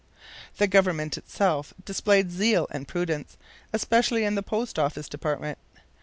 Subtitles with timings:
[0.57, 3.37] The Government itself displayed zeal and prudence,
[3.71, 5.59] especially in the Post office department.